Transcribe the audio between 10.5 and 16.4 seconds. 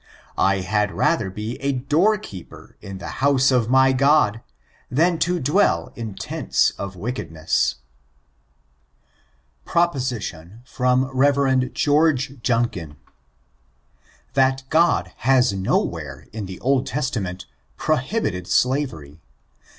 626 PROPOSITION. [Ftom Ber. George Junkin.] 7%at God has nowhere,